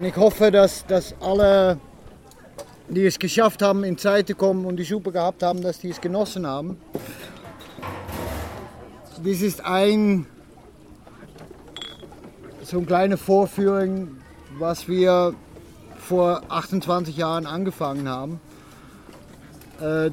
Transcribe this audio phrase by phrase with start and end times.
[0.00, 1.80] Ich hoffe, dass, dass alle,
[2.88, 5.88] die es geschafft haben, in Zeit zu kommen und die Suppe gehabt haben, dass die
[5.88, 6.78] es genossen haben.
[9.24, 10.24] Dies ist ein
[12.62, 14.18] so eine kleine Vorführung,
[14.56, 15.34] was wir
[15.96, 18.40] vor 28 Jahren angefangen haben.
[19.80, 20.12] Äh,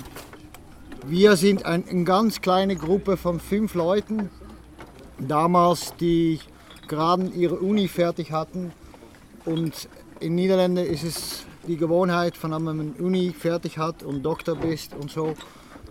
[1.06, 4.32] wir sind ein, eine ganz kleine Gruppe von fünf Leuten,
[5.20, 6.40] damals die
[6.88, 8.74] gerade ihre Uni fertig hatten.
[9.46, 9.88] Und
[10.20, 14.94] in Niederlanden ist es die Gewohnheit, von wenn man Uni fertig hat und Doktor bist
[14.96, 15.36] und so,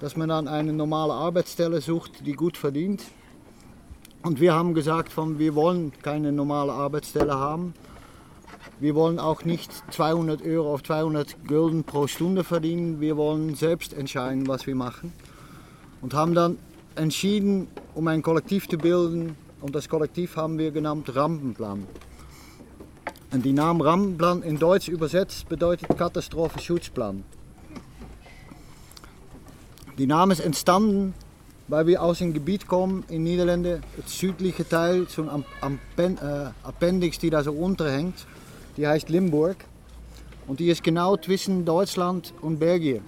[0.00, 3.02] dass man dann eine normale Arbeitsstelle sucht, die gut verdient.
[4.22, 7.74] Und wir haben gesagt, von, wir wollen keine normale Arbeitsstelle haben.
[8.80, 13.00] Wir wollen auch nicht 200 Euro auf 200 Gulden pro Stunde verdienen.
[13.00, 15.12] Wir wollen selbst entscheiden, was wir machen.
[16.00, 16.58] Und haben dann
[16.96, 19.36] entschieden, um ein Kollektiv zu bilden.
[19.60, 21.86] Und das Kollektiv haben wir genannt Rampenplan.
[23.34, 27.24] Und die Naam Rampenplan in Deutsch übersetzt bedeutet Katastrophenschutzplan.
[29.98, 31.14] Die Naam ist entstanden,
[31.66, 35.44] weil wir aus einem Gebiet kommen in Niederlanden, het südliche Teil, so ein
[36.62, 38.24] Appendix, die da so unterhängt
[38.76, 39.56] die heißt Limburg
[40.46, 43.02] und die ist genau zwischen Deutschland und Belgien.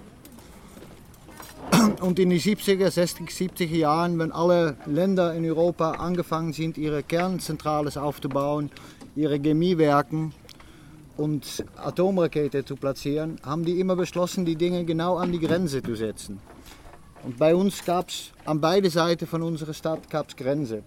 [2.01, 7.03] Und in den 70er, 60er, 70er Jahren, wenn alle Länder in Europa angefangen sind, ihre
[7.03, 8.71] Kernzentrales aufzubauen,
[9.17, 10.31] ihre Chemiewerken
[11.17, 15.95] und Atomraketen zu platzieren, haben die immer beschlossen, die Dinge genau an die Grenze zu
[15.95, 16.39] setzen.
[17.23, 20.83] Und bei uns gab es an beide Seiten von unserer Stadt gab's Grenze.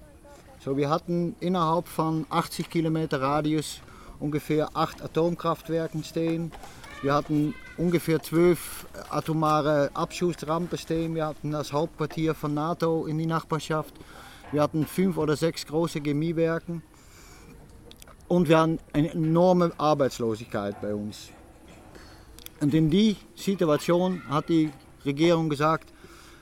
[0.60, 3.80] So, wir hatten innerhalb von 80 Kilometer Radius
[4.20, 6.52] ungefähr acht Atomkraftwerken stehen.
[7.02, 11.14] Wir hatten ungefähr zwölf atomare Abschussrampen stehen.
[11.14, 13.94] Wir hatten das Hauptquartier von NATO in die Nachbarschaft.
[14.52, 16.82] Wir hatten fünf oder sechs große Chemiewerke.
[18.30, 21.30] Und wir hatten eine enorme Arbeitslosigkeit bei uns.
[22.60, 24.70] Und in die Situation hat die
[25.04, 25.92] Regierung gesagt,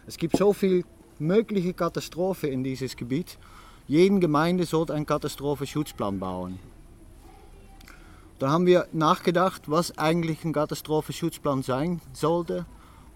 [0.06, 0.84] es gibt so viel
[1.18, 3.38] mögliche Katastrophen in dieses Gebiet.
[3.86, 6.58] Jede Gemeinde sollte einen Katastrophenschutzplan bauen.
[8.38, 12.66] Dann haben wir nachgedacht, was eigentlich ein Katastrophenschutzplan sein sollte.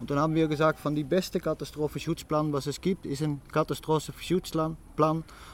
[0.02, 4.76] Und dann haben wir gesagt, von die beste Katastrophenschutzplan, was es gibt, ist ein Katastrophenschutzplan,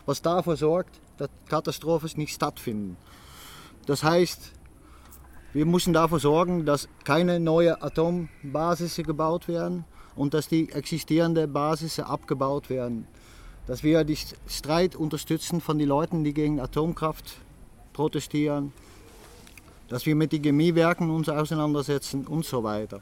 [0.06, 2.96] was dafür sorgt, dass Katastrophen nicht stattfinden.
[3.84, 4.52] Das heißt,
[5.52, 9.84] wir müssen dafür sorgen, dass keine neuen Atombasis gebaut werden
[10.16, 13.06] und dass die existierenden Basis abgebaut werden.
[13.66, 14.16] Dass wir den
[14.46, 17.36] Streit unterstützen von den Leuten, die gegen Atomkraft
[17.92, 18.72] protestieren
[19.88, 23.00] dass wir mit den Chemiewerken uns auseinandersetzen und so weiter.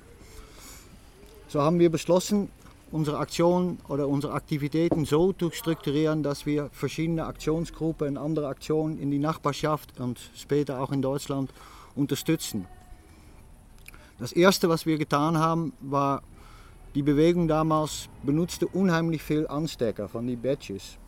[1.49, 2.51] So haben wir beschlossen,
[2.91, 8.99] unsere Aktionen oder unsere Aktivitäten so zu strukturieren, dass wir verschiedene Aktionsgruppen und andere Aktionen
[8.99, 11.53] in die Nachbarschaft und später auch in Deutschland
[11.95, 12.67] unterstützen.
[14.19, 16.23] Das erste, was wir getan haben, war,
[16.97, 20.99] die Bewegung damals benutzte unheimlich viel Anstecker von den Badges.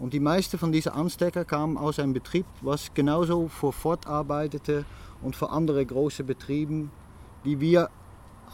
[0.00, 4.84] Und die meisten von diesen Anstecker kamen aus einem Betrieb, was genauso für Ford arbeitete
[5.20, 6.88] und für andere große Betriebe,
[7.44, 7.90] die wir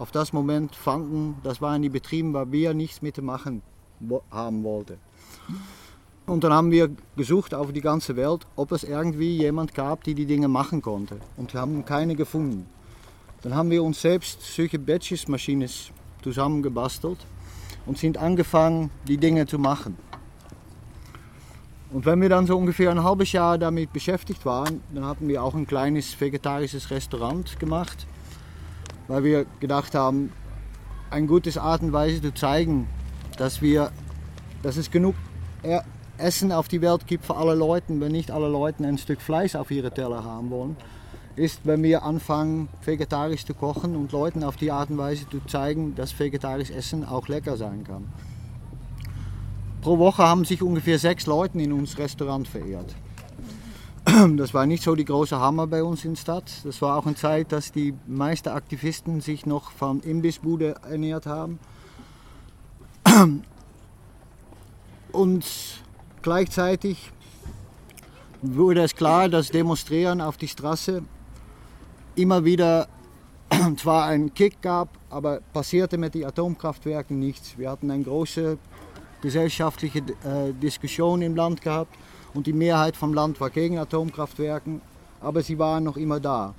[0.00, 3.62] auf das Moment fanden, das waren die Betriebe, wo wir nichts mit machen
[4.30, 4.98] haben wollten.
[6.26, 10.14] Und dann haben wir gesucht auf die ganze Welt, ob es irgendwie jemand gab, die
[10.14, 11.18] die Dinge machen konnte.
[11.36, 12.66] Und wir haben keine gefunden.
[13.42, 15.70] Dann haben wir uns selbst solche Batches-Maschinen
[16.22, 17.18] zusammengebastelt
[17.86, 19.96] und sind angefangen, die Dinge zu machen.
[21.90, 25.42] Und wenn wir dann so ungefähr ein halbes Jahr damit beschäftigt waren, dann hatten wir
[25.42, 28.06] auch ein kleines vegetarisches Restaurant gemacht,
[29.08, 30.32] weil wir gedacht haben,
[31.10, 32.86] eine gute Art und Weise zu zeigen,
[33.38, 33.90] dass, wir,
[34.62, 35.14] dass es genug
[36.18, 39.54] Essen auf die Welt gibt für alle Leute, wenn nicht alle Leute ein Stück Fleisch
[39.54, 40.76] auf ihre Teller haben wollen,
[41.36, 45.40] ist, wenn wir anfangen, vegetarisch zu kochen und Leuten auf die Art und Weise zu
[45.46, 48.12] zeigen, dass vegetarisches Essen auch lecker sein kann.
[49.80, 52.94] Pro Woche haben sich ungefähr sechs Leute in uns Restaurant verehrt.
[54.36, 56.50] Das war nicht so die große Hammer bei uns in der Stadt.
[56.64, 61.58] Das war auch eine Zeit, dass die meisten Aktivisten sich noch von Imbissbude ernährt haben.
[65.12, 65.44] Und
[66.22, 67.10] gleichzeitig
[68.40, 71.02] wurde es klar, dass Demonstrieren auf die Straße
[72.14, 72.88] immer wieder
[73.76, 77.58] zwar einen Kick gab, aber passierte mit den Atomkraftwerken nichts.
[77.58, 78.58] Wir hatten eine große
[79.22, 81.96] gesellschaftliche äh, Diskussion im Land gehabt
[82.34, 84.80] und die Mehrheit vom Land war gegen Atomkraftwerke,
[85.20, 86.54] aber sie waren noch immer da.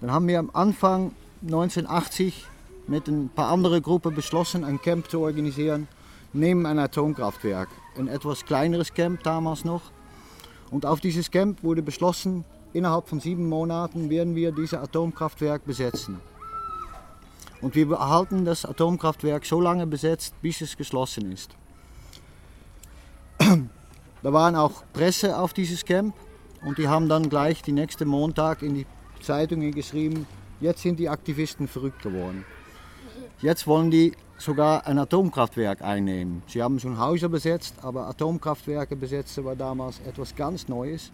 [0.00, 1.12] Dann haben wir am Anfang
[1.42, 2.46] 1980
[2.86, 5.88] mit ein paar anderen Gruppen beschlossen, ein Camp zu organisieren
[6.34, 7.68] neben einem Atomkraftwerk.
[7.96, 9.82] Ein etwas kleineres Camp damals noch.
[10.70, 16.20] Und auf dieses Camp wurde beschlossen, innerhalb von sieben Monaten werden wir dieses Atomkraftwerk besetzen.
[17.60, 21.50] Und wir behalten das Atomkraftwerk so lange besetzt, bis es geschlossen ist.
[24.24, 26.14] Da waren auch Presse auf dieses Camp
[26.64, 28.86] und die haben dann gleich die nächste Montag in die
[29.20, 30.26] Zeitungen geschrieben,
[30.62, 32.46] jetzt sind die Aktivisten verrückt geworden.
[33.42, 36.42] Jetzt wollen die sogar ein Atomkraftwerk einnehmen.
[36.46, 41.12] Sie haben schon Häuser besetzt, aber Atomkraftwerke besetzen war damals etwas ganz Neues.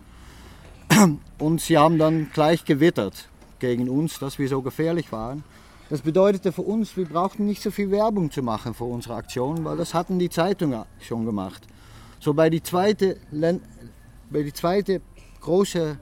[1.41, 3.29] Und sie haben dann gleich gewittert
[3.59, 5.43] gegen uns, dass wir so gefährlich waren.
[5.89, 9.65] Das bedeutete für uns, wir brauchten nicht so viel Werbung zu machen für unsere Aktion,
[9.65, 11.67] weil das hatten die Zeitungen schon gemacht.
[12.23, 15.01] So bei die zweite, bei die zweite
[15.41, 15.99] große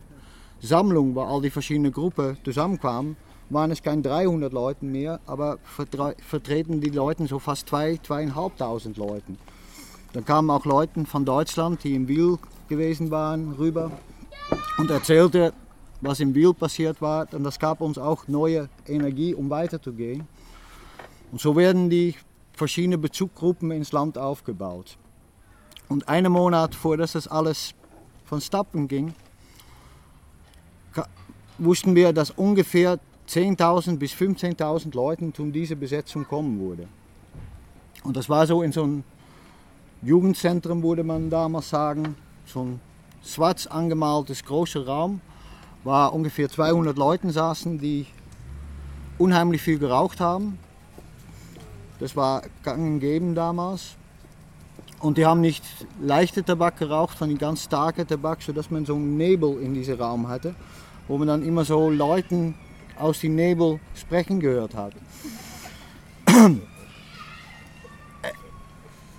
[0.60, 3.16] Sammlung, wo all die verschiedenen Gruppen zusammenkwamen,
[3.50, 9.36] waren es keine 300 Leute mehr, aber vertreten die Leute so fast 2.000, 2.500 Leute.
[10.12, 12.36] Dann kamen auch Leute von Deutschland, die in Wiel
[12.68, 13.92] gewesen waren, rüber
[14.76, 15.52] und erzählte,
[16.00, 17.32] was in Wiel passiert war.
[17.32, 20.26] Und das gab uns auch neue Energie, um weiterzugehen.
[21.30, 22.16] Und so werden die
[22.54, 24.98] verschiedenen Bezuggruppen ins Land aufgebaut.
[25.88, 27.74] Und einen Monat vor dass das alles
[28.26, 29.14] vonstatten ging,
[31.58, 32.98] wussten wir, dass ungefähr
[33.28, 36.88] 10.000 bis 15.000 Leuten zu dieser Besetzung kommen würde.
[38.04, 39.04] Und das war so in so einem
[40.02, 42.80] Jugendzentrum, würde man damals sagen, so ein
[43.24, 45.20] schwarz angemaltes großer Raum,
[45.84, 48.06] wo ungefähr 200 Leute saßen, die
[49.18, 50.58] unheimlich viel geraucht haben.
[51.98, 53.97] Das war gang und geben damals.
[55.00, 55.64] Und die haben nicht
[56.00, 60.28] leichte Tabak geraucht, sondern ganz starke Tabak, sodass man so einen Nebel in diesem Raum
[60.28, 60.54] hatte,
[61.06, 62.54] wo man dann immer so Leuten
[62.98, 64.92] aus dem Nebel sprechen gehört hat.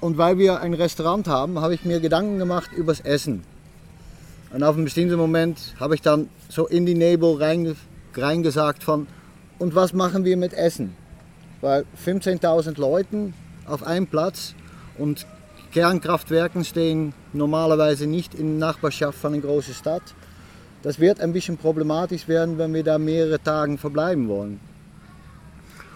[0.02, 3.44] Und weil wir ein Restaurant haben, habe ich mir Gedanken gemacht über das Essen.
[4.52, 7.38] Und auf einem bestimmten Moment habe ich dann so in die Nebel
[8.16, 9.08] reingesagt von,
[9.60, 10.96] und was machen wir mit Essen?
[11.62, 13.34] Weil 15.000 Leute
[13.66, 14.56] auf einem Platz
[14.98, 15.26] und
[15.72, 20.02] Kernkraftwerken stehen normalerweise nicht in Nachbarschaft von einer großen Stadt.
[20.82, 24.60] Das wird ein bisschen problematisch werden, wenn wir da mehrere Tage verbleiben wollen.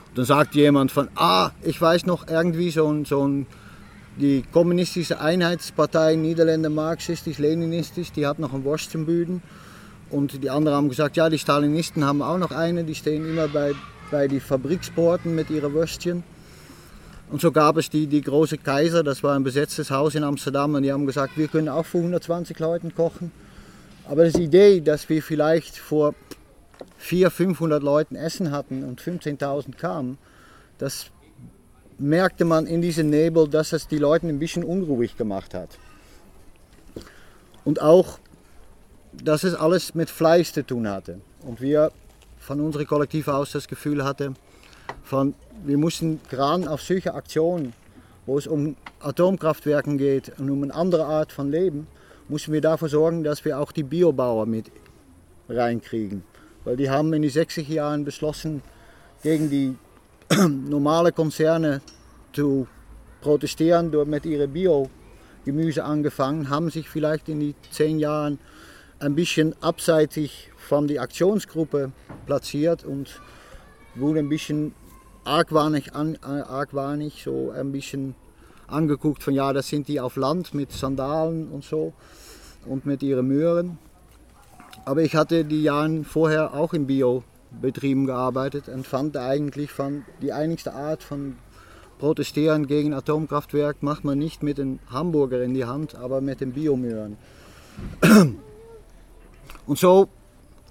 [0.10, 3.48] Und dann sagt jemand von, ah, ich weiß noch irgendwie so ein, so ein
[4.18, 9.42] die kommunistische Einheitspartei, Niederländer marxistisch, leninistisch, die hat noch ein Wurstchenbüden.
[10.12, 13.48] Und die anderen haben gesagt, ja, die Stalinisten haben auch noch eine, die stehen immer
[13.48, 13.72] bei,
[14.12, 16.24] bei den Fabriksporten mit ihren Würstchen.
[17.30, 20.76] Und so gab es die, die große Kaiser, das war ein besetztes Haus in Amsterdam,
[20.76, 23.32] und die haben gesagt, wir können auch für 120 Leuten kochen.
[24.08, 26.14] Aber die Idee, dass wir vielleicht vor
[26.98, 30.18] 400, 500 Leuten Essen hatten und 15.000 kamen,
[30.78, 31.08] das
[31.98, 35.70] merkte man in diesem Nebel, dass es die Leute ein bisschen unruhig gemacht hat.
[37.64, 38.20] Und auch,
[39.14, 41.22] dass es alles mit Fleisch zu tun hatte.
[41.42, 41.92] Und wir
[42.40, 44.36] von unserem Kollektiv aus das Gefühl hatten,
[45.04, 47.74] von, wir mussten gerade auf solche Aktionen,
[48.26, 51.88] wo es um Atomkraftwerke geht und um eine andere Art von Leben,
[52.30, 54.72] mussten wir dafür sorgen, dass wir auch die Biobauer mit
[55.50, 56.24] reinkriegen.
[56.64, 58.62] Weil die haben in den 60er Jahren beschlossen,
[59.22, 59.76] gegen die
[60.48, 61.82] normale Konzerne
[62.32, 62.68] zu
[63.22, 68.40] protestieren, mit ihrem Bio-Gemüse angefangen, haben sich vielleicht in den zehn Jahren
[69.00, 71.92] ein bisschen abseitig von der Aktionsgruppe
[72.26, 73.20] platziert und
[73.96, 74.74] wurde ein bisschen
[75.24, 78.16] argwahnig, an, äh, argwahnig so ein bisschen
[78.68, 81.94] angeguckt von ja, das sind die auf Land mit Sandalen und so
[82.66, 83.78] und mit ihren Möhren.
[84.86, 90.34] Aber ich hatte die Jahre vorher auch in Biobetrieben gearbeitet und fand eigentlich von die
[90.34, 91.38] einigste Art von
[92.00, 96.52] Protestieren gegen Atomkraftwerk macht man nicht mit dem Hamburger in die Hand, aber mit den
[96.52, 97.16] Biomöhren.
[99.66, 100.10] Und so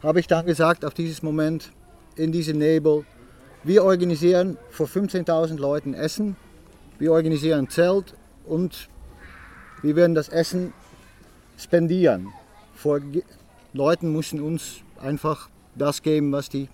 [0.03, 1.73] habe ich dann gesagt, auf dieses Moment,
[2.17, 3.07] in diesem Nebel,
[3.65, 6.37] wir organisieren vor 15.000 Leuten Essen
[7.03, 8.15] wir organisieren Zelt
[8.47, 8.89] und
[9.83, 10.73] wir werden das Essen
[11.59, 12.29] spendieren.
[12.75, 13.01] Vor
[13.73, 16.69] Leuten müssen uns einfach das geben, was die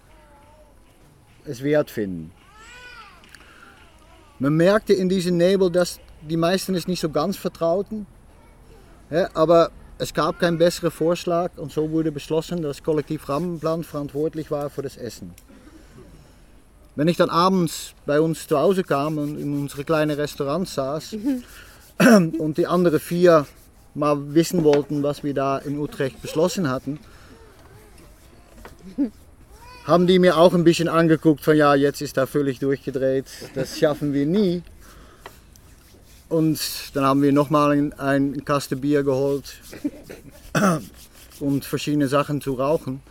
[1.47, 2.31] es wert finden.
[4.39, 8.07] Man merkte in diesem Nebel, dass die meisten es nicht so ganz vertrauten,
[9.09, 14.51] ja, aber es gab keinen besseren Vorschlag und so wurde beschlossen, dass Kollektiv Rampenplan verantwortlich
[14.51, 15.35] war für das Essen.
[16.99, 21.15] Wenn ich dann abends bei uns zu Hause kam und in unsere kleinen Restaurant saß
[22.39, 23.47] und die anderen vier
[23.95, 26.99] mal wissen wollten, was wir da in Utrecht beschlossen hatten,
[29.85, 33.79] haben die mir auch ein bisschen angeguckt von ja, jetzt ist er völlig durchgedreht, das
[33.79, 34.65] schaffen wir nie.
[36.29, 36.59] Und
[36.95, 39.61] dann haben wir nochmal ein, ein Kasten Bier geholt
[41.39, 43.03] und verschiedene Sachen zu rauchen.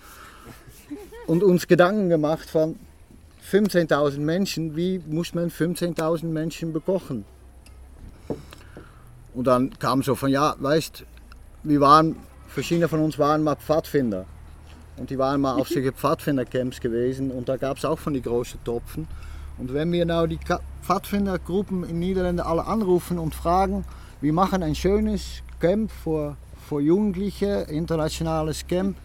[1.26, 2.76] Und uns Gedanken gemacht von
[3.52, 7.24] 15.000 Menschen, wie muss man 15.000 Menschen bekochen?
[9.34, 11.06] Und dann kam so von, ja, weißt,
[11.64, 14.26] wir waren, verschiedene von uns waren mal Pfadfinder.
[14.98, 18.22] Und die waren mal auf solche Pfadfindercamps gewesen und da gab es auch von die
[18.22, 19.08] großen Topfen.
[19.58, 20.40] Und wenn wir now die
[20.82, 23.86] Pfadfindergruppen in Niederlande alle anrufen und fragen,
[24.20, 26.36] wir machen ein schönes Camp für,
[26.68, 28.98] für Jugendliche, internationales Camp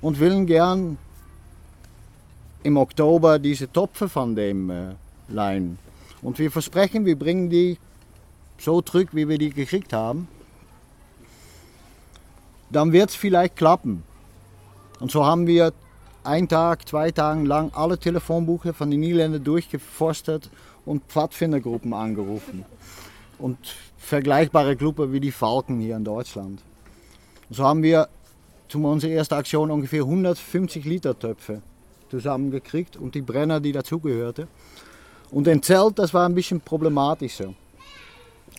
[0.00, 0.98] und willen gern
[2.66, 4.94] im Oktober diese Topfen von dem äh,
[5.28, 5.78] leihen.
[6.20, 7.78] Und wir versprechen, wir bringen die
[8.58, 10.26] so zurück, wie wir die gekriegt haben.
[12.70, 14.02] Dann wird es vielleicht klappen.
[14.98, 15.72] Und so haben wir
[16.24, 20.50] einen Tag, zwei Tage lang alle Telefonbuche von den Niederländern durchgeforstet
[20.84, 22.64] und Pfadfindergruppen angerufen.
[23.38, 23.58] Und
[23.96, 26.62] vergleichbare Gruppen wie die Falken hier in Deutschland.
[27.48, 28.08] So haben wir
[28.68, 31.62] zu unserer ersten Aktion ungefähr 150 Liter Töpfe
[32.10, 34.46] zusammengekriegt und die Brenner, die dazugehörten.
[35.30, 37.54] Und ein Zelt, das war ein bisschen problematischer.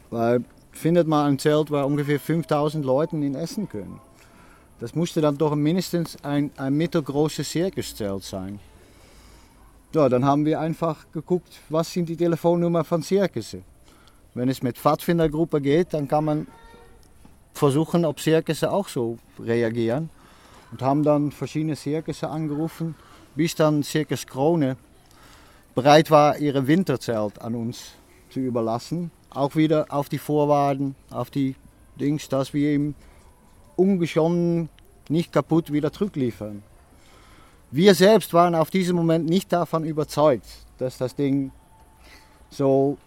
[0.10, 4.00] Weil findet man ein Zelt, wo ungefähr 5000 Leute in essen können.
[4.80, 8.60] Das musste dann doch mindestens ein, ein mittelgroßes Circuszelt sein.
[9.94, 13.64] Ja, dann haben wir einfach geguckt, was sind die Telefonnummern von Circussen.
[14.36, 16.48] Wenn es mit Pfadfindergruppe geht, dann kann man
[17.54, 20.10] versuchen, ob Circusse auch so reagieren.
[20.72, 22.94] Und haben dann verschiedene Circusse angerufen,
[23.38, 24.78] bis dann Circus Krone
[25.76, 27.92] bereit war, ihre Winterzelt an uns
[28.32, 29.12] zu überlassen.
[29.30, 31.56] Auch wieder auf die Vorwagen, auf die
[32.00, 32.96] Dings, dass wir ihm
[33.76, 34.70] ungeschonnen,
[35.08, 36.64] nicht kaputt wieder zurückliefern.
[37.70, 40.48] Wir selbst waren auf diesem Moment nicht davon überzeugt,
[40.80, 41.52] dass das Ding
[42.50, 42.98] so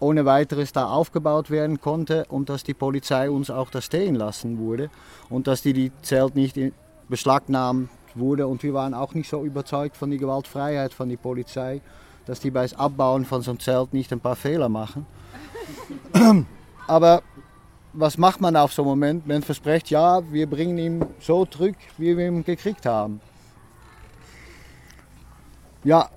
[0.00, 4.58] ohne weiteres da aufgebaut werden konnte und dass die Polizei uns auch da stehen lassen
[4.58, 4.88] wurde
[5.28, 6.58] und dass die, die Zelt nicht
[7.08, 11.80] beschlagnahmt wurde und wir waren auch nicht so überzeugt von der Gewaltfreiheit von der Polizei,
[12.26, 15.06] dass die beim Abbauen von so einem Zelt nicht ein paar Fehler machen.
[16.86, 17.22] Aber
[17.92, 19.26] was macht man auf so einem Moment?
[19.26, 23.20] Man verspricht, ja, wir bringen ihn so zurück, wie wir ihn gekriegt haben.
[25.84, 26.08] Ja,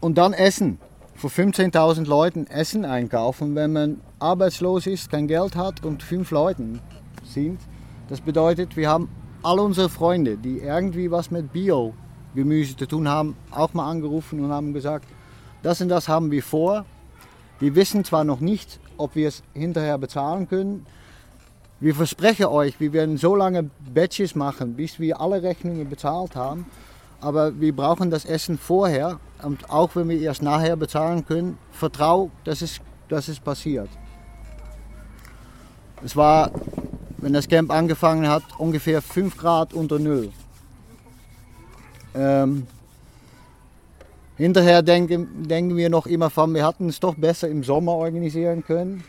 [0.00, 0.78] und dann Essen
[1.14, 6.80] für 15.000 Leuten Essen einkaufen, wenn man arbeitslos ist, kein Geld hat und fünf Leuten
[7.24, 7.60] sind.
[8.08, 9.08] Das bedeutet, wir haben
[9.42, 14.50] alle unsere Freunde, die irgendwie was mit Bio-Gemüse zu tun haben, auch mal angerufen und
[14.50, 15.06] haben gesagt,
[15.62, 16.84] das und das haben wir vor.
[17.58, 20.86] Wir wissen zwar noch nicht, ob wir es hinterher bezahlen können.
[21.80, 26.66] Wir versprechen euch, wir werden so lange Batches machen, bis wir alle Rechnungen bezahlt haben.
[27.20, 32.30] Aber wir brauchen das Essen vorher und auch wenn wir erst nachher bezahlen können, vertrau,
[32.44, 33.88] dass es, dass es passiert.
[36.04, 36.50] Es war,
[37.22, 40.30] wenn das Camp angefangen hat, ungefähr 5 Grad unter Null.
[42.14, 42.66] Ähm,
[44.36, 48.64] hinterher denken, denken wir noch immer von, wir hatten es doch besser im Sommer organisieren
[48.64, 49.04] können.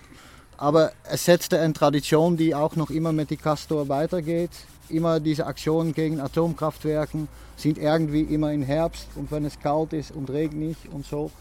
[0.57, 4.51] Aber es setzte eine Tradition, die auch noch immer mit die Castor weitergeht.
[4.89, 7.27] Immer diese Aktionen gegen Atomkraftwerken
[7.57, 11.31] sind irgendwie immer im Herbst und wenn es kalt ist und regnet und so.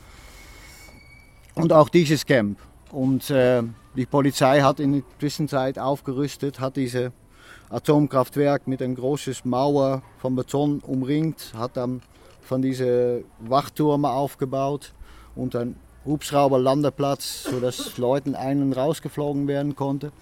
[1.55, 2.59] Und auch dieses Camp.
[2.93, 3.63] Und äh,
[3.97, 7.13] die Polizei hat in der Zwischenzeit aufgerüstet, hat diese
[7.71, 12.03] Atomkraftwerk mit einer großen Mauer von Beton umringt, hat dann
[12.43, 14.93] von diesen Wachtürmen aufgebaut
[15.35, 20.13] und ein Hubschrauberlandeplatz, sodass Leuten ein- und rausgeflogen werden konnte.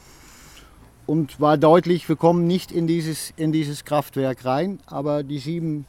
[1.06, 5.86] Und war deutlich, wir kommen nicht in dieses, in dieses Kraftwerk rein, aber die sieben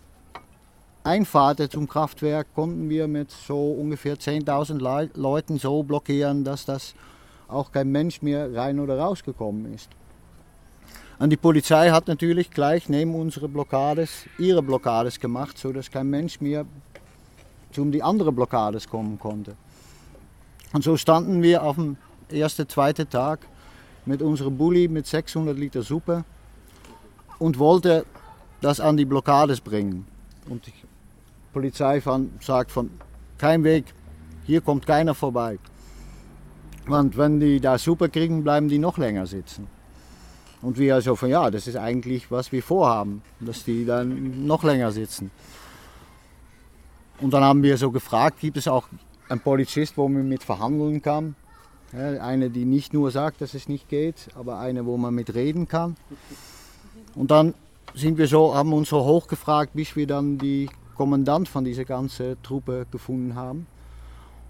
[1.04, 6.94] Einfahrten zum Kraftwerk konnten wir mit so ungefähr 10.000 Le Leuten so blockieren, dass das
[7.48, 9.90] auch kein Mensch mehr rein oder rausgekommen ist.
[11.18, 16.40] Und die Polizei hat natürlich gleich neben unsere Blockades ihre Blockades gemacht, sodass kein Mensch
[16.40, 16.66] mehr
[17.72, 19.56] zum die andere Blockades kommen konnte.
[20.74, 21.98] Und so standen wir auf dem
[22.30, 23.48] ersten, zweiten Tag
[24.06, 26.24] mit unserem Bulli mit 600 Liter Suppe
[27.40, 28.04] und wollten
[28.62, 30.06] das an die Blockades bringen.
[30.50, 30.64] Und
[31.54, 32.90] Polizei von, sagt von,
[33.38, 33.86] kein Weg,
[34.46, 35.60] hier kommt keiner vorbei.
[36.86, 39.68] Want wenn die da Suppe kriegen, bleiben die noch länger sitzen.
[40.62, 44.64] Und wir so von, ja, das ist eigentlich, was wir vorhaben, dass die dann noch
[44.64, 45.32] länger sitzen.
[47.20, 48.88] Und dann haben wir so gefragt, gibt es auch
[49.30, 51.36] ein Polizist, wo man mit verhandeln kann.
[51.94, 55.68] eine, die nicht nur sagt, dass es nicht geht, aber eine, wo man mit reden
[55.68, 55.98] kann.
[57.16, 57.54] Und dann
[57.94, 60.70] sind wir so, haben uns so hochgefragt, bis wir dann die
[61.02, 63.66] Kommandant von dieser ganzen Truppe gefunden haben.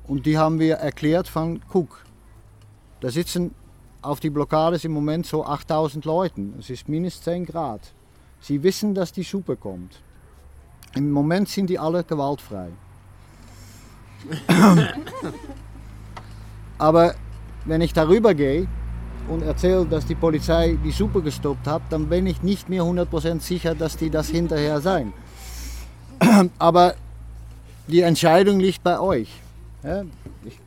[0.05, 2.03] Und die haben wir erklärt von, guck,
[2.99, 3.55] da sitzen
[4.01, 6.41] auf die Blockades im Moment so 8000 Leute.
[6.59, 7.93] Es ist minus 10 Grad.
[8.41, 10.01] Sie wissen, dass die Suppe kommt.
[10.93, 12.67] Im Moment sind die alle gewaltfrei.
[16.77, 17.15] Aber
[17.63, 18.67] wenn ich darüber gehe
[19.29, 23.39] und erzähle, dass die Polizei die Suppe gestoppt hat, dann bin ich nicht mehr 100%
[23.39, 25.13] sicher, dass die das hinterher sein.
[26.59, 26.95] Aber
[27.87, 29.29] die Entscheidung liegt bei euch.
[29.83, 30.03] Ja,
[30.45, 30.59] ich,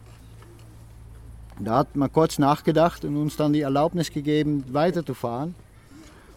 [1.60, 5.54] da hat man kurz nachgedacht und uns dann die Erlaubnis gegeben, weiterzufahren.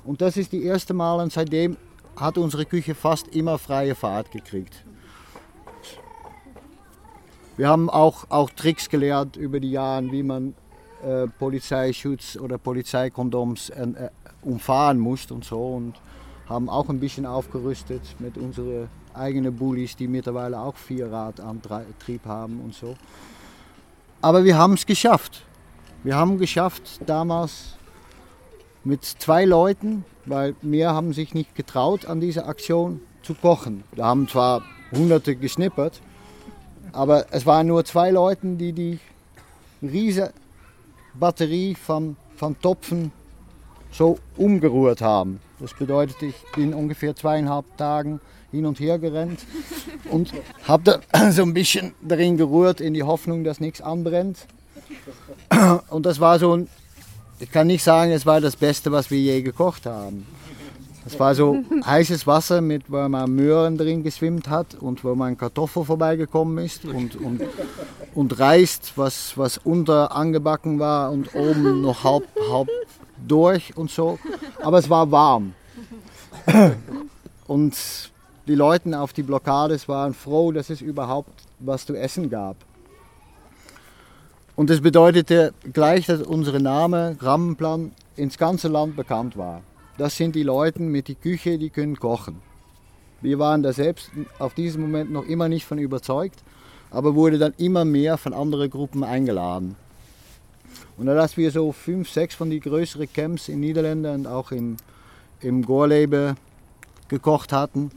[0.05, 1.77] Und das ist die erste Mal und seitdem
[2.15, 4.83] hat unsere Küche fast immer freie Fahrt gekriegt.
[7.57, 10.53] Wir haben auch, auch Tricks gelernt über die Jahre, wie man
[11.03, 14.09] äh, Polizeischutz oder Polizeikondoms äh,
[14.43, 15.73] umfahren muss und so.
[15.75, 15.95] Und
[16.47, 22.73] haben auch ein bisschen aufgerüstet mit unseren eigenen Bullies, die mittlerweile auch Vierradantrieb haben und
[22.73, 22.95] so.
[24.21, 25.43] Aber wir haben es geschafft.
[26.03, 27.77] Wir haben geschafft, damals
[28.83, 33.83] mit zwei Leuten, weil mehr haben sich nicht getraut, an dieser Aktion zu kochen.
[33.91, 36.01] Wir haben zwar hunderte geschnippert,
[36.93, 38.99] aber es waren nur zwei Leute, die die
[39.81, 40.31] riesige
[41.13, 43.11] Batterie von, von Topfen
[43.91, 45.39] so umgerührt haben.
[45.59, 48.19] Das bedeutet, ich bin ungefähr zweieinhalb Tagen
[48.51, 49.39] hin und her gerannt
[50.11, 50.31] und
[50.67, 54.45] habe da so ein bisschen darin gerührt, in die Hoffnung, dass nichts anbrennt.
[55.89, 56.69] Und das war so ein,
[57.39, 60.25] ich kann nicht sagen, es war das Beste, was wir je gekocht haben.
[61.05, 65.37] Es war so heißes Wasser, mit, wo man Möhren drin geschwimmt hat und wo man
[65.37, 67.41] Kartoffel vorbeigekommen ist und, und,
[68.13, 72.69] und Reis, was, was unter angebacken war und oben noch halb, halb
[73.25, 74.19] durch und so.
[74.61, 75.53] Aber es war warm.
[77.47, 77.75] Und
[78.47, 82.57] die Leute auf die Blockades waren froh, dass es überhaupt was zu essen gab.
[84.55, 89.61] Und das bedeutete gleich, dass unser Name Rampenplan ins ganze Land bekannt war.
[89.97, 92.41] Das sind die Leute mit der Küche, die können kochen.
[93.21, 96.43] Wir waren da selbst auf diesem Moment noch immer nicht von überzeugt,
[96.91, 99.75] aber wurde dann immer mehr von anderen Gruppen eingeladen.
[100.97, 104.77] Und als wir so fünf, sechs von den größeren Camps in Niederlanden und auch im,
[105.41, 106.35] im Gorlebe
[107.07, 107.91] gekocht hatten,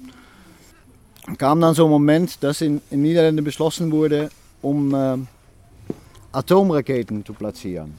[1.38, 4.28] kam dann so ein Moment, dass in, in Niederlanden beschlossen wurde,
[4.60, 5.16] um äh,
[6.32, 7.94] Atomraketen zu platzieren.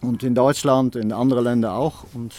[0.00, 2.04] Und in Deutschland, in anderen Ländern auch.
[2.14, 2.32] Und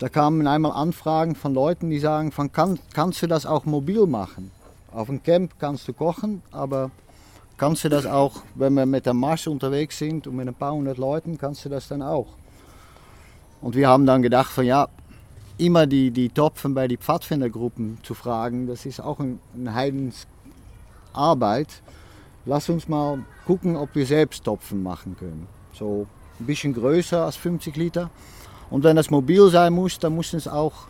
[0.00, 4.06] da kamen einmal Anfragen von Leuten, die sagen, von, kann, kannst du das auch mobil
[4.06, 4.50] machen?
[4.90, 6.90] Auf dem Camp kannst du kochen, aber
[7.60, 10.72] kannst du das auch, wenn wir mit der Marsch unterwegs sind und mit ein paar
[10.72, 12.28] hundert Leuten, kannst du das dann auch.
[13.60, 14.88] Und wir haben dann gedacht von ja,
[15.58, 21.82] immer die, die Topfen bei den Pfadfindergruppen zu fragen, das ist auch ein, eine Heidensarbeit.
[22.46, 25.46] Lass uns mal gucken, ob wir selbst Topfen machen können.
[25.74, 26.06] So
[26.38, 28.08] ein bisschen größer als 50 Liter.
[28.70, 30.86] Und wenn das mobil sein muss, dann muss es auch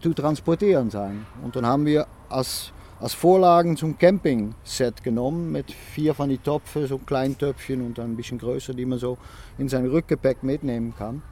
[0.00, 1.24] zu transportieren sein.
[1.44, 6.86] Und dann haben wir als als Vorlagen zum Camping-Set genommen mit vier von den Töpfen,
[6.86, 9.18] so kleinen Töpfchen und dann ein bisschen größer, die man so
[9.56, 11.22] in sein Rückgepäck mitnehmen kann.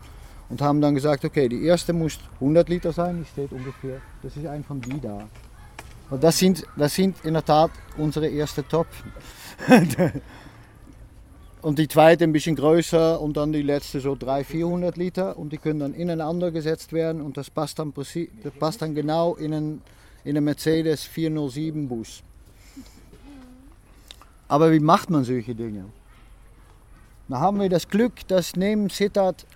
[0.49, 4.37] Und haben dann gesagt, okay, die erste muss 100 Liter sein, die steht ungefähr, das
[4.37, 5.29] ist ein von die da.
[6.09, 9.03] Und das sind, das sind in der Tat unsere ersten Töpfe.
[11.63, 15.53] und die zweite ein bisschen größer und dann die letzte so 300, 400 Liter und
[15.53, 19.53] die können dann ineinander gesetzt werden und das passt dann, das passt dann genau in
[19.53, 19.83] einen
[20.27, 22.21] in einem Mercedes 407 Bus.
[24.49, 25.85] Aber wie macht man solche Dinge?
[27.29, 29.47] Da haben wir das Glück, dass neben Sittard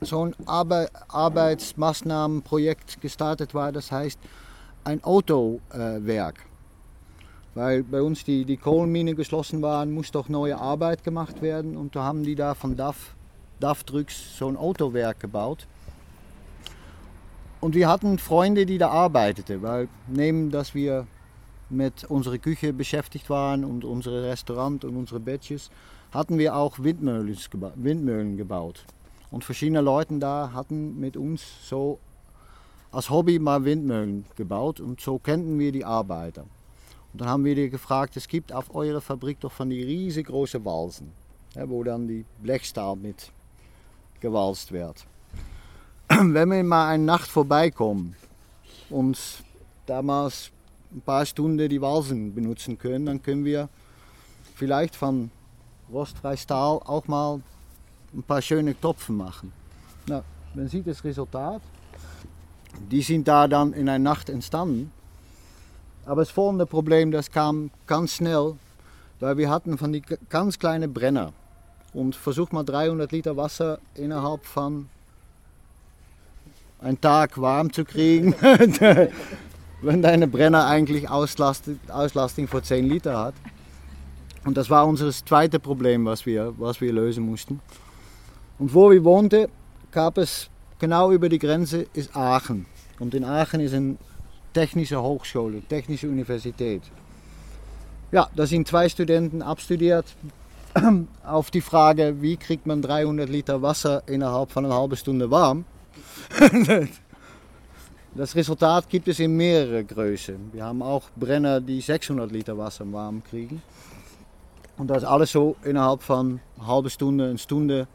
[0.00, 4.18] so ein Arbe Arbeitsmaßnahmenprojekt gestartet war, das heißt
[4.82, 6.44] ein Autowerk.
[7.54, 11.94] Weil bei uns die, die Kohlenmine geschlossen waren, muss doch neue Arbeit gemacht werden und
[11.94, 13.14] da haben die da von DAF,
[13.60, 15.68] DAF Drücks so ein Autowerk gebaut.
[17.60, 21.08] Und wir hatten Freunde, die da arbeiteten, weil neben, dass wir
[21.70, 25.70] mit unserer Küche beschäftigt waren und unser Restaurant und unsere Bettjes,
[26.12, 27.36] hatten wir auch Windmühlen,
[27.74, 28.84] Windmühlen gebaut.
[29.30, 31.98] Und verschiedene Leute da hatten mit uns so
[32.92, 36.42] als Hobby mal Windmühlen gebaut und so kennten wir die Arbeiter.
[37.12, 40.64] Und dann haben wir die gefragt, es gibt auf eurer Fabrik doch von die riesengroßen
[40.64, 41.12] Walsen,
[41.54, 43.32] wo dann die Blechstahl mit
[44.20, 45.06] gewalzt wird.
[46.34, 48.16] wenn wir mal eine Nacht vorbeikommen
[48.90, 49.18] und
[49.86, 50.50] damals
[50.92, 53.68] ein paar Stunden die Walsen benutzen können, dann können wir
[54.54, 55.30] vielleicht von
[55.92, 57.40] rostfrei Stahl auch mal
[58.14, 59.52] ein paar schöne Topfen machen.
[60.06, 61.62] Na, man sieht das Resultat.
[62.90, 64.90] Die sind da dann in einer Nacht entstanden.
[66.04, 68.54] Aber das folgende Problem, das kam ganz schnell,
[69.20, 71.32] weil wir hatten von die ganz kleinen Brenner
[71.92, 74.88] und versucht mal 300 Liter Wasser innerhalb von
[76.80, 78.34] einen Tag warm zu kriegen,
[79.82, 83.34] wenn deine Brenner eigentlich Auslastung, von 10 Liter hat.
[84.44, 87.60] Und das war unser zweites Problem, was wir, was wir lösen mussten.
[88.58, 89.48] Und wo wir wohnten,
[89.90, 92.66] gab es genau über die Grenze ist Aachen.
[92.98, 93.96] Und in Aachen ist eine
[94.52, 96.82] technische Hochschule, technische Universität.
[98.10, 100.06] Ja, da sind zwei Studenten abstudiert
[101.24, 105.64] auf die Frage, wie kriegt man 300 Liter Wasser innerhalb von einer halben Stunde warm.
[108.14, 110.52] Das Resultat gibt es in mehrere Größen.
[110.52, 113.62] Wir haben auch Brenner, die 600 Liter Wasser warm kriegen.
[114.76, 117.86] Und das alles so innerhalb von einer halben Stunde, eine Stunde.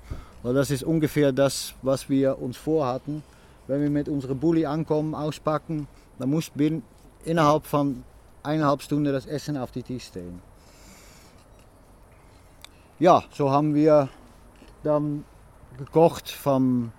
[0.41, 3.23] Weil das ist ungefähr das, was wir uns vorhatten.
[3.67, 5.87] Wenn wir mit unserem Bulli ankommen, auspacken,
[6.19, 6.83] dann muss binnen,
[7.25, 8.03] innerhalb von
[8.43, 10.41] eineinhalb Stunden das Essen auf die Tisch stehen.
[12.99, 14.09] Ja, so haben wir
[14.83, 15.25] dann
[15.77, 16.91] gekocht vom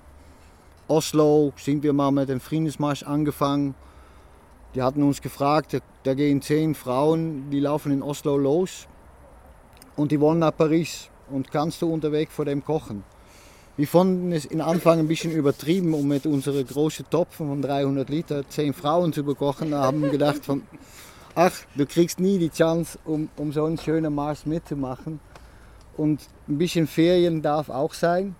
[0.86, 3.74] Oslo, sind wir mal mit dem Friedensmarsch angefangen.
[4.74, 8.86] Die hatten uns gefragt, da gehen zehn Frauen, die laufen in Oslo los
[9.96, 11.08] und die wollen nach Paris.
[11.30, 13.02] Und kannst du unterwegs vor dem kochen?
[13.78, 18.10] Wir fanden es in Anfang ein bisschen übertrieben, um mit unseren großen Topfen von 300
[18.10, 19.70] Liter zehn Frauen zu bekochen.
[19.70, 20.62] Da haben wir gedacht von,
[21.34, 25.18] ach, du kriegst nie die Chance, um, um so einen schönen Marsch mitzumachen.
[25.96, 28.36] Und ein bisschen Ferien darf auch sein.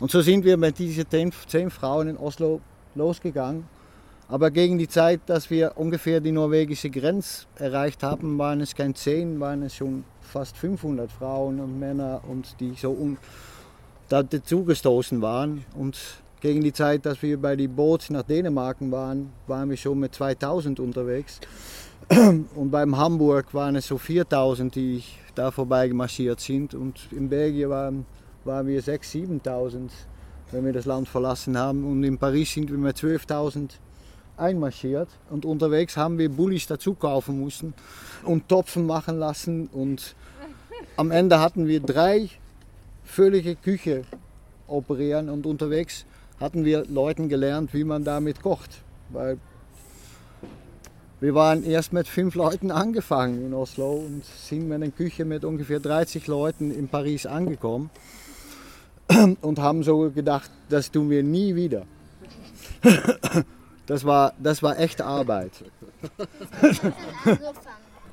[0.00, 1.04] Und so sind wir mit diesen
[1.48, 2.60] zehn Frauen in Oslo
[2.94, 3.64] losgegangen.
[4.28, 8.94] Aber gegen die Zeit, dass wir ungefähr die norwegische Grenze erreicht haben, waren es kein
[8.94, 13.16] zehn, waren es schon fast 500 Frauen und Männer und die so um,
[14.08, 15.64] dazugestoßen waren.
[15.74, 15.98] Und
[16.40, 20.14] gegen die Zeit, dass wir bei die Boot nach Dänemark waren, waren wir schon mit
[20.14, 21.40] 2000 unterwegs.
[22.10, 25.02] Und beim Hamburg waren es so 4000, die
[25.34, 26.74] da vorbei marschiert sind.
[26.74, 28.06] Und in Belgien waren,
[28.48, 29.90] waren wir 6.000, 7.000,
[30.50, 31.84] wenn wir das Land verlassen haben.
[31.84, 33.70] Und in Paris sind wir mit 12.000
[34.36, 35.08] einmarschiert.
[35.30, 37.74] Und unterwegs haben wir Bullis dazu kaufen müssen
[38.24, 39.68] und Topfen machen lassen.
[39.68, 40.16] Und
[40.96, 42.30] am Ende hatten wir drei
[43.04, 44.02] völlige Küche
[44.66, 45.28] operieren.
[45.28, 46.06] Und unterwegs
[46.40, 48.82] hatten wir Leuten gelernt, wie man damit kocht.
[49.10, 49.38] Weil
[51.20, 55.44] wir waren erst mit fünf Leuten angefangen in Oslo und sind mit einer Küche mit
[55.44, 57.90] ungefähr 30 Leuten in Paris angekommen
[59.40, 61.84] und haben so gedacht, das tun wir nie wieder.
[63.86, 65.52] Das war, das war echte Arbeit.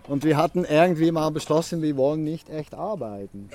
[0.07, 3.49] Und wir hatten irgendwie mal beschlossen, wir wollen nicht echt arbeiten.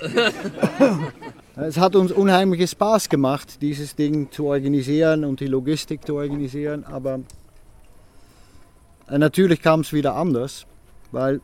[1.57, 6.85] Es hat uns unheimlich Spaß gemacht, dieses Ding zu organisieren und die Logistik zu organisieren,
[6.85, 7.21] aber
[9.09, 10.67] äh, natürlich kam es wieder anders,
[11.13, 11.41] weil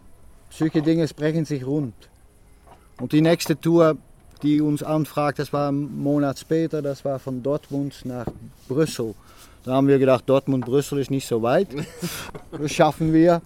[0.50, 1.94] solche Dinge sprechen sich rund.
[3.00, 3.98] Und die nächste Tour,
[4.42, 8.26] die uns anfragt, das war einen Monat später, das war von Dortmund nach
[8.68, 9.14] Brüssel.
[9.64, 11.68] Da haben wir gedacht, Dortmund-Brüssel ist nicht so weit.
[12.52, 13.42] Das schaffen wir.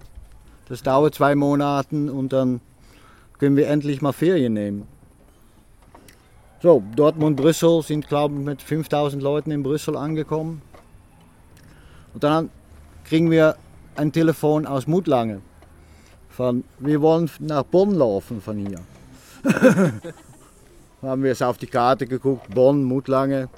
[0.69, 2.61] Das dauert zwei Monate und dann
[3.39, 4.87] können wir endlich mal Ferien nehmen.
[6.61, 10.61] So, Dortmund-Brüssel sind, glaube ich, mit 5000 Leuten in Brüssel angekommen.
[12.13, 12.51] Und dann
[13.03, 13.55] kriegen wir
[13.95, 15.41] ein Telefon aus Mutlange.
[16.29, 18.79] Von, wir wollen nach Bonn laufen von hier.
[21.01, 23.49] haben wir es auf die Karte geguckt, Bonn, Mutlange.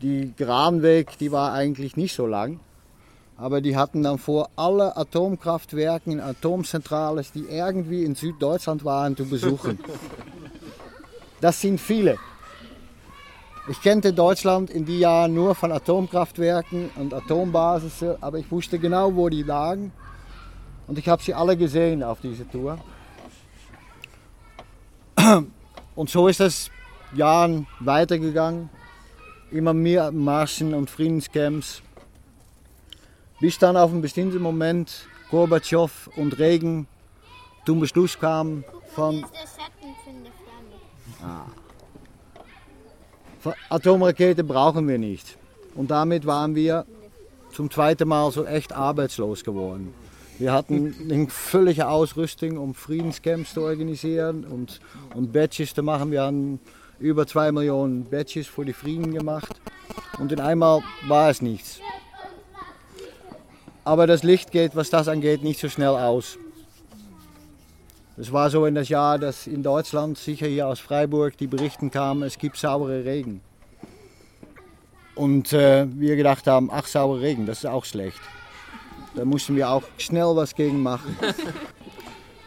[0.00, 2.60] Die Granweg, die war eigentlich nicht so lang.
[3.36, 9.78] Aber die hatten dann vor, alle Atomkraftwerken, Atomzentrales, die irgendwie in Süddeutschland waren, zu besuchen.
[11.40, 12.18] Das sind viele.
[13.68, 19.16] Ich kannte Deutschland in die Jahren nur von Atomkraftwerken und Atombasis, aber ich wusste genau,
[19.16, 19.90] wo die lagen.
[20.86, 22.78] Und ich habe sie alle gesehen auf dieser Tour.
[25.94, 26.70] Und so ist das
[27.14, 28.70] Jahren weitergegangen.
[29.50, 31.82] Immer mehr Marschen und Friedenscamps.
[33.40, 36.86] Bis dann auf einen bestimmten Moment Gorbatschow und Regen
[37.66, 39.26] zum Beschluss kam von.
[41.22, 41.46] Ah.
[43.68, 45.36] Atomrakete brauchen wir nicht.
[45.74, 46.86] Und damit waren wir
[47.52, 49.92] zum zweiten Mal so echt arbeitslos geworden.
[50.42, 54.80] Wir hatten eine völlige Ausrüstung, um Friedenscamps zu organisieren und,
[55.14, 56.10] und Badges zu machen.
[56.10, 56.58] Wir haben
[56.98, 59.60] über zwei Millionen Badges für die Frieden gemacht.
[60.18, 61.78] Und in einmal war es nichts.
[63.84, 66.38] Aber das Licht geht, was das angeht, nicht so schnell aus.
[68.16, 71.92] Es war so in das Jahr, dass in Deutschland, sicher hier aus Freiburg, die Berichten
[71.92, 73.42] kamen, es gibt saubere Regen.
[75.14, 78.18] Und äh, wir gedacht haben, ach, saubere Regen, das ist auch schlecht.
[79.14, 81.16] Da mussten wir auch schnell was gegen machen.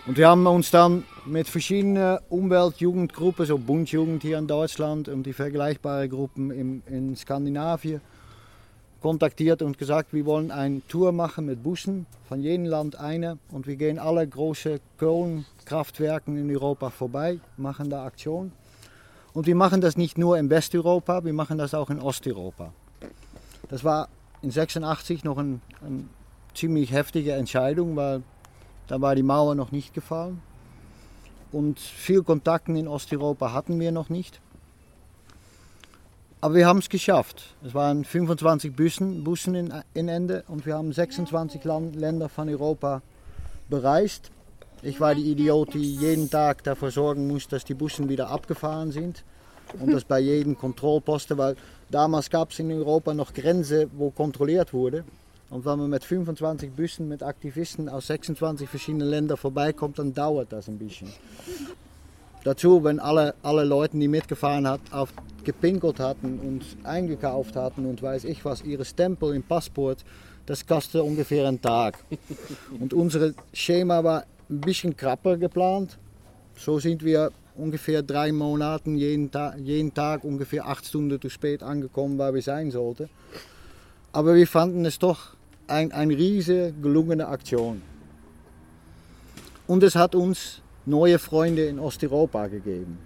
[0.08, 5.34] Und wir haben uns dann mit verschiedenen Umweltjugendgruppen, so Bundjugend hier in Deutschland und die
[5.34, 8.01] vergleichbaren Gruppen in, in Skandinavien,
[9.01, 13.65] kontaktiert und gesagt, wir wollen eine Tour machen mit Bussen, von jedem Land eine und
[13.65, 18.51] wir gehen alle großen Kohlenkraftwerken in Europa vorbei, machen da Aktion.
[19.34, 22.73] Und wir machen das nicht nur in Westeuropa, wir machen das auch in Osteuropa.
[23.69, 24.08] Das war
[24.43, 26.10] in 86 noch eine ein
[26.56, 28.24] ziemlich heftige Entscheidung, weil
[28.88, 30.41] da war die Mauer noch nicht gefallen.
[31.52, 34.41] Und viel Kontakten in Osteuropa hatten wir noch nicht.
[36.41, 37.56] Aber wir haben es geschafft.
[37.65, 42.50] Es waren 25 Bussen, Bussen in, in Ende und wir haben 26 Land, Länder von
[42.50, 43.02] Europa
[43.70, 44.32] bereist.
[44.84, 48.91] Ich war die Idiot, die jeden Tag dafür sorgen muss, dass die Bussen wieder abgefahren
[48.91, 49.24] sind.
[49.80, 51.56] Und das bei jedem Kontrollposten, weil
[51.89, 55.04] damals gab es in Europa noch Grenzen, wo kontrolliert wurde.
[55.50, 60.52] Und wenn man mit 25 Bussen mit Aktivisten aus 26 verschiedenen Ländern vorbeikommt, dann dauert
[60.52, 61.12] das ein bisschen.
[62.44, 68.02] Dazu, wenn alle, alle Leute, die mitgefahren hat, auf, gepinkelt hatten und eingekauft hatten und
[68.02, 70.04] weiß ich was, ihre Stempel im Passport,
[70.46, 71.98] das kostet ungefähr einen Tag.
[72.80, 75.98] Und unser Schema war ein bisschen krapper geplant.
[76.56, 81.64] So sind wir ungefähr drei Monate jeden, Ta jeden Tag ungefähr acht Stunden zu spät
[81.64, 83.10] angekommen, waar wir sein sollten.
[84.15, 85.36] Aber wir fanden es doch
[85.67, 87.82] ein, eine riesige gelungene Aktion.
[89.67, 92.97] Und es hat uns neue Freunde in Osteuropa gegeben.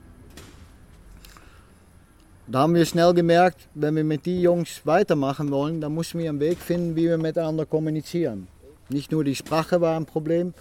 [2.45, 6.29] Da haben wir schnell gemerkt, wenn wir mit die Jungs weitermachen wollen, dann müssen wir
[6.29, 8.47] einen Weg finden, wie wir miteinander kommunizieren.
[8.89, 10.53] Nicht nur die Sprache war ein Problem,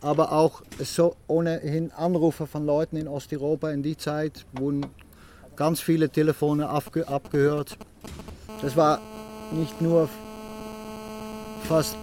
[0.00, 4.86] aber auch so ohnehin Anrufe von Leuten in Osteuropa in die Zeit wurden
[5.56, 7.76] ganz viele Telefone abge abgehört.
[8.62, 9.00] Das war
[9.52, 10.08] nicht nur
[11.64, 11.96] fast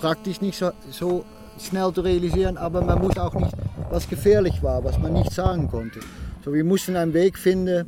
[0.00, 1.24] praktisch nicht so, so
[1.58, 3.52] schnell zu realisieren, aber man muss auch nicht,
[3.90, 6.00] was gefährlich war, was man nicht sagen konnte.
[6.44, 7.86] So, wir mussten einen Weg finden,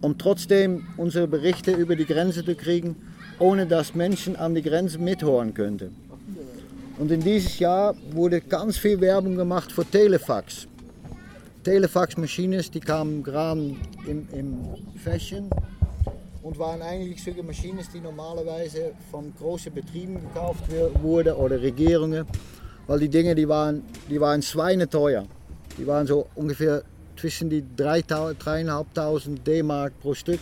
[0.00, 2.96] um trotzdem unsere Berichte über die Grenze zu kriegen,
[3.38, 5.94] ohne dass Menschen an die Grenze mithören könnten.
[6.98, 10.66] Und in dieses Jahr wurde ganz viel Werbung gemacht für Telefax.
[11.64, 13.74] Telefax-Maschinen, die kamen gerade
[14.06, 14.58] im, im
[15.02, 15.48] Fashion
[16.42, 20.64] und waren eigentlich solche Maschinen, die normalerweise von großen Betrieben gekauft
[21.02, 22.26] wurden oder Regierungen,
[22.86, 25.24] weil die Dinge die waren, die waren schweineteuer.
[25.78, 26.82] Die waren so ungefähr
[27.16, 30.40] zwischen die 3.500 D-Mark pro Stück.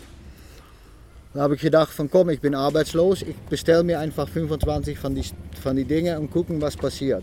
[1.35, 5.15] Da habe ich gedacht von komm, ich bin arbeitslos, ich bestelle mir einfach 25 von
[5.15, 5.25] die,
[5.63, 7.23] von die Dinge und gucken, was passiert.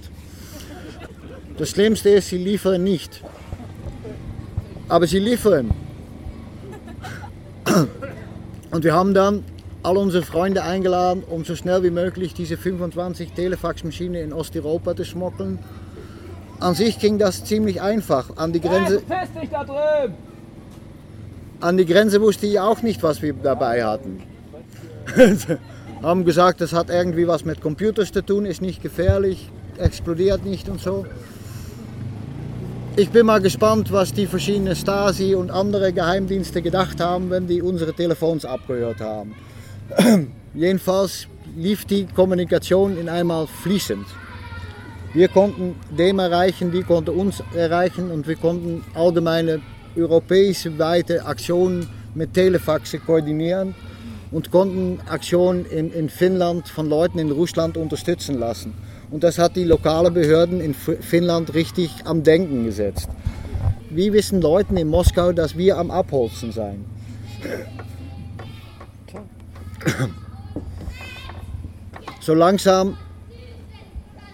[1.58, 3.24] Das Schlimmste ist, sie liefern nicht.
[4.88, 5.72] Aber sie liefern.
[8.78, 9.44] Und wir haben dann
[9.82, 15.04] all unsere Freunde eingeladen, um so schnell wie möglich diese 25 Telefaxmaschinen in Osteuropa zu
[15.04, 15.58] schmuggeln.
[16.60, 18.38] An sich ging das ziemlich einfach.
[18.38, 19.02] An die Grenze,
[21.60, 24.22] an die Grenze wusste ich auch nicht, was wir dabei hatten.
[26.04, 30.70] haben gesagt, das hat irgendwie was mit Computers zu tun, ist nicht gefährlich, explodiert nicht
[30.70, 31.08] und so.
[32.99, 37.62] Ich bin mal gespannt, was die verschiedenen Stasi und andere Geheimdienste gedacht haben, wenn die
[37.62, 39.36] unsere Telefons abgehört haben.
[40.55, 44.07] Jedenfalls lief die Kommunikation in einmal fließend.
[45.13, 49.62] Wir konnten dem erreichen, die konnten uns erreichen und wir konnten allgemeine
[49.95, 53.75] europäische weite Aktionen mit Telefaxe koordinieren
[54.31, 58.73] und konnten Aktionen in, in Finnland von Leuten in Russland unterstützen lassen.
[59.10, 63.08] Und das hat die lokalen Behörden in Finnland richtig am Denken gesetzt.
[63.89, 66.86] Wie wissen Leute in Moskau, dass wir am Abholzen sein?
[72.20, 72.98] So langsam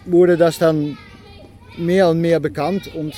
[0.05, 0.97] wurde das dann
[1.77, 3.13] mehr und mehr bekannt und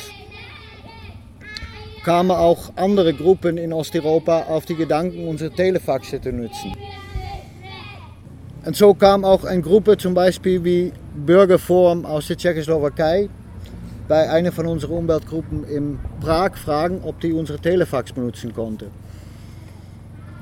[2.04, 6.74] kamen auch andere Gruppen in Osteuropa auf die Gedanken, unsere Telefaxe zu nutzen.
[8.66, 13.30] Und so kam auch eine Gruppe zum Beispiel wie Bürgerforum aus der Tschechoslowakei
[14.08, 18.92] bei einer von unseren Umweltgruppen in Prag fragen, ob die unsere Telefax benutzen konnte.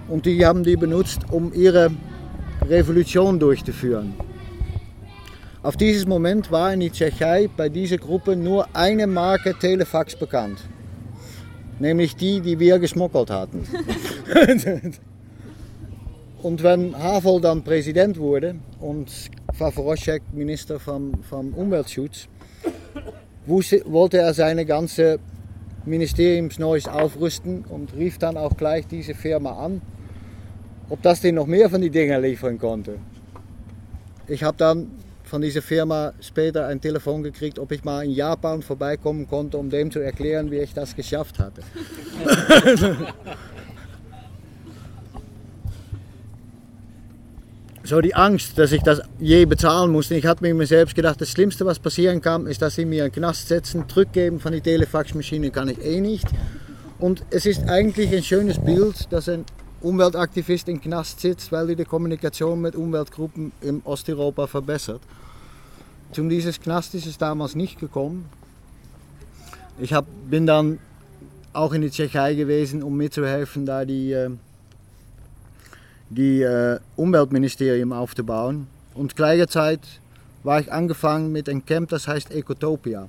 [0.09, 1.91] Und die haben die benutzt, um ihre
[2.67, 4.13] Revolution durchzuführen.
[5.61, 10.59] Auf dieses Moment war in der Tschechei bei dieser Gruppe nur eine Marke Telefax bekannt.
[11.79, 13.65] Nämlich die, die wir geschmuggelt hatten.
[16.43, 19.09] Und wenn Havel dann Präsident wurde und
[19.53, 22.27] Favoroschek Minister vom, vom Umweltschutz,
[23.45, 25.19] wollte er seine ganze
[25.85, 29.81] Ministeriumsneues aufrüsten und rief dann auch gleich diese Firma an,
[30.89, 32.97] ob das denn noch mehr von die Dingen liefern konnte.
[34.27, 34.91] Ich habe dann
[35.23, 39.69] von dieser Firma später ein Telefon gekriegt, ob ich mal in Japan vorbeikommen konnte, um
[39.69, 41.61] dem zu erklären, wie ich das geschafft hatte.
[47.83, 50.15] so die Angst, dass ich das je bezahlen musste.
[50.15, 53.11] Ich hatte mir selbst gedacht, das Schlimmste, was passieren kann, ist, dass sie mir einen
[53.11, 56.27] Knast setzen, zurückgeben von der Telefaxmaschine kann ich eh nicht.
[56.99, 59.43] Und es ist eigentlich ein schönes Bild, dass ein
[59.81, 65.01] Umweltaktivist im Knast sitzt, weil er die Kommunikation mit Umweltgruppen in Osteuropa verbessert.
[66.13, 68.29] Zum dieses Knast ist es damals nicht gekommen.
[69.79, 70.79] Ich hab, bin dann
[71.51, 74.29] auch in die Tschechei gewesen, um mitzuhelfen, da die äh,
[76.13, 78.67] die äh, Umweltministerium aufzubauen.
[78.93, 79.99] Und gleichzeitig
[80.43, 83.07] war ich angefangen mit einem Camp, das heißt Ecotopia.